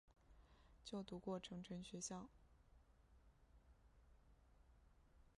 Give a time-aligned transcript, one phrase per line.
[0.83, 2.27] 就读过成城学校。